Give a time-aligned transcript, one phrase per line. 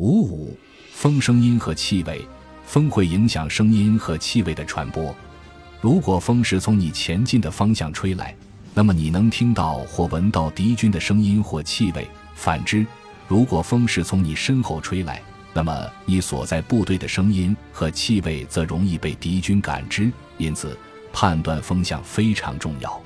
[0.00, 0.56] 五五，
[0.94, 2.26] 风声音和气味，
[2.64, 5.14] 风会影响声音和气味的传播。
[5.78, 8.34] 如果风是从你前进的方向吹来，
[8.72, 12.02] 那么你能听到或闻到敌军的声音或气味；
[12.34, 12.86] 反之，
[13.28, 15.20] 如果风是从你身后吹来，
[15.52, 20.10] 那么你所在部队的声音和气味则容易被敌军感知。
[20.38, 20.74] 因此，
[21.12, 22.98] 判断风向非常重要。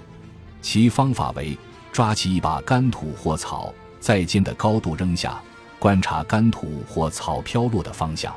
[0.62, 1.58] 其方法为：
[1.90, 5.42] 抓起一把干土或草，在肩的高度扔下。
[5.84, 8.34] 观察干土或草飘落的方向，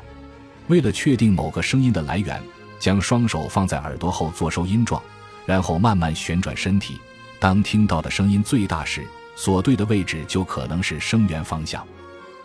[0.66, 2.38] 为了确定某个声音的来源，
[2.78, 5.02] 将双手放在耳朵后做收音状，
[5.46, 7.00] 然后慢慢旋转身体。
[7.40, 11.82] 当听到的声音最大时，所对的位置就可能是声源方向。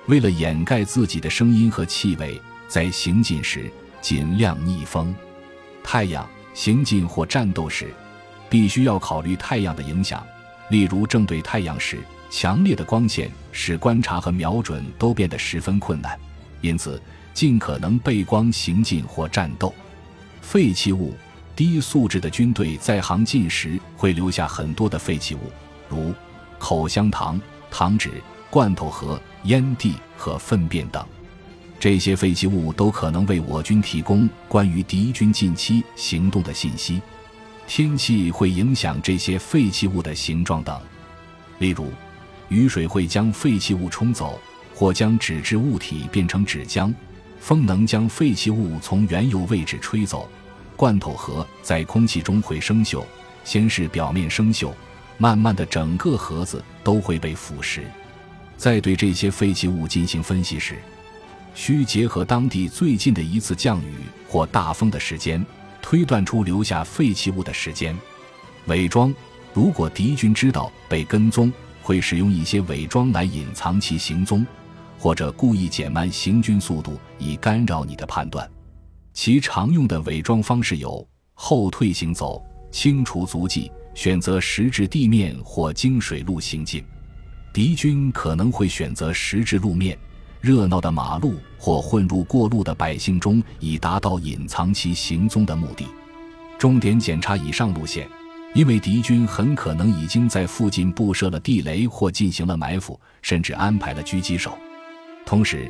[0.05, 5.13] 为了掩盖自己的声音和气味，在行进时尽量逆风。
[5.83, 7.93] 太阳行进或战斗时，
[8.49, 10.25] 必须要考虑太阳的影响，
[10.69, 11.99] 例如正对太阳时。
[12.35, 16.19] 强烈的光线使观察和瞄准都变得十分困难，
[16.61, 16.99] 因此
[17.31, 19.71] 尽可能背光行进或战斗。
[20.41, 21.13] 废弃物：
[21.55, 25.51] 低素质的军队在行进时会留下很多的废弃物，
[25.87, 26.11] 如
[26.57, 28.09] 口香糖、糖纸、
[28.49, 31.05] 罐头盒、烟蒂和粪便等。
[31.79, 36.99] 这些废弃物都可能为我军提供关于敌军近期行动的信息。
[37.67, 40.81] 天气会影响这些废弃物的形状等，
[41.59, 41.91] 例如。
[42.49, 44.39] 雨水会将废弃物冲走，
[44.73, 46.93] 或将纸质物体变成纸浆。
[47.39, 50.29] 风能将废弃物从原有位置吹走。
[50.77, 53.03] 罐头盒在空气中会生锈，
[53.43, 54.71] 先是表面生锈，
[55.17, 57.81] 慢慢的整个盒子都会被腐蚀。
[58.55, 60.77] 在对这些废弃物进行分析时，
[61.53, 63.95] 需结合当地最近的一次降雨
[64.27, 65.45] 或大风的时间，
[65.81, 67.95] 推断出留下废弃物的时间。
[68.67, 69.13] 伪装：
[69.53, 71.51] 如果敌军知道被跟踪。
[71.83, 74.43] 会使用一些伪装来隐藏其行踪，
[74.97, 78.49] 或者故意减慢行军速度以干扰你的判断。
[79.13, 86.83] 其常用的伪装方式有：后退行走、清除足迹、选择实质地面或经水路行进。
[87.53, 89.95] 敌军可能会选择实质路面、
[90.41, 95.85] 热闹的马路或混入过路的百姓中，以达到隐藏其行踪的目的。
[96.57, 98.09] 重点检查以上路线。
[98.53, 104.55] 因为敌军很可能已经在附近布设了地雷或进行了埋伏，甚至安排了狙击手。
[105.25, 105.69] 同时，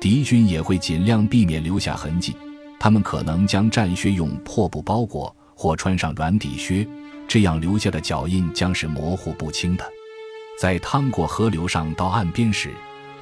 [0.00, 2.36] 敌军也会尽量避免留下痕迹，
[2.80, 6.86] 他们可能将战靴用破布包裹或穿上软底靴，
[7.28, 9.84] 这样留下的脚印将是模糊不清的。
[10.58, 12.70] 在趟过河流上到岸边时，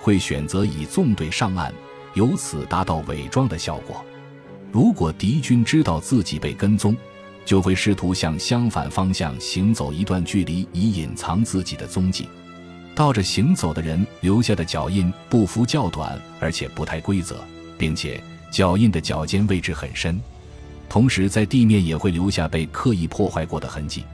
[0.01, 1.73] 会选择以纵队上岸，
[2.15, 4.03] 由此达到伪装的效果。
[4.71, 6.97] 如果敌军知道自己被跟踪，
[7.45, 12.29] 就会试图向相反方向行走一段距离，以隐藏自己的踪迹。
[12.95, 17.37] 倒着行走的人留下的脚印步幅较短，而且不太规则，
[17.79, 20.21] 并且脚印的脚尖位置很深。
[20.89, 24.05] 同时，在地面也会留下被刻意破坏过的痕迹，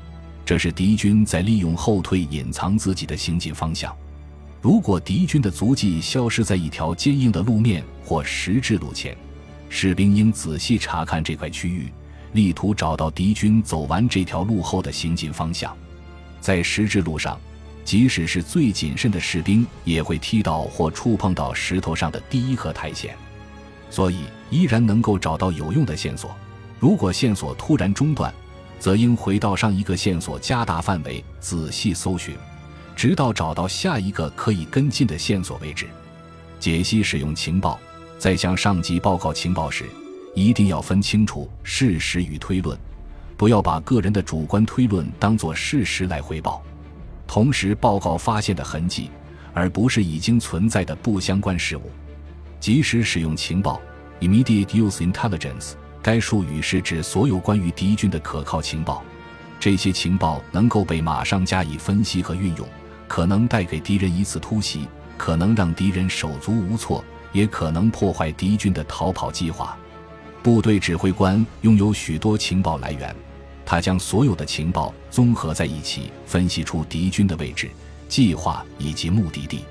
[0.46, 3.92] 这是敌军在利用后退隐藏自己的行进方向。
[4.62, 9.16] 如果敌军的足迹消失在一条坚硬的路面或石质路前，
[9.68, 11.92] 士兵应仔细查看这块区域。
[12.32, 15.76] 力图找到敌军走完这条路后的行进方向，
[16.40, 17.38] 在石质路上，
[17.84, 23.14] 即使是最谨慎的士兵也会踢到或触碰到石头上的第一颗苔藓，
[23.90, 26.34] 所以依然能够找到有用的线索。
[26.78, 28.32] 如果线索突然中断，
[28.78, 32.36] 则应回到上一个线索，加大范围，仔细搜寻，
[32.94, 35.86] 直到找到下一个可以跟进的线索为止。
[36.60, 37.80] 解析使用情报，
[38.18, 39.86] 在向上级报告情报时。
[40.34, 42.78] 一定要分清楚事实与推论，
[43.36, 46.62] 不要把个人的主观推论当作事实来汇报。
[47.26, 49.10] 同时报告发现的痕迹，
[49.52, 51.90] 而不是已经存在的不相关事物。
[52.60, 53.80] 及时使用情报
[54.20, 55.72] （immediate use intelligence），
[56.02, 59.02] 该术语是指所有关于敌军的可靠情报。
[59.60, 62.66] 这些情报能够被马上加以分析和运用，
[63.06, 69.76] 可能带给敌人一次突袭，可能让敌人手足无措，也可能破坏敌军的逃跑计划。
[70.48, 73.14] 部队指挥官拥有许多情报来源，
[73.66, 77.68] 他将所有的情报综合在一起，分析出敌军的位置、
[78.08, 79.66] 计划以及目的地。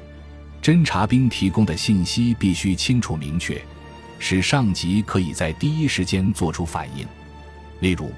[0.61, 3.59] 侦察兵提供的信息必须清楚明确，
[4.19, 7.03] 使上级可以在第一时间做出反应。
[7.79, 8.11] 例如，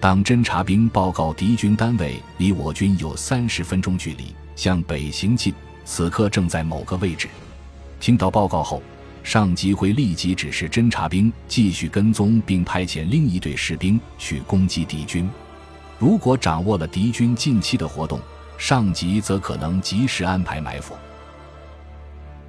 [0.00, 5.52] 当侦察兵报告敌军单位离我军有三十分钟距离，向北行进，
[5.84, 7.28] 此刻正在某个位置。
[8.00, 8.82] 听到报告后。
[9.28, 15.28] 上级会立即指示侦察兵继续跟踪，并派遣另一队士兵去攻击敌军。
[15.98, 18.18] 如果掌握了敌军近期的活动，
[18.56, 20.94] 上级则可能及时安排埋伏。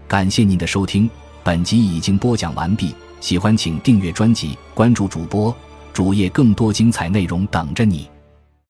[0.07, 1.09] 感谢您的收听，
[1.43, 5.53] 本集已经播讲完毕，喜欢请订阅专辑，关注主播
[5.91, 8.09] 主页，更多精彩内容等着你。